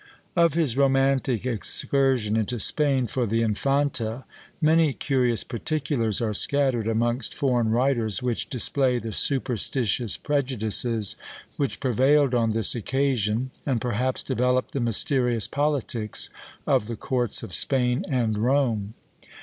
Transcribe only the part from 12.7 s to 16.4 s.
occasion, and, perhaps, develope the mysterious politics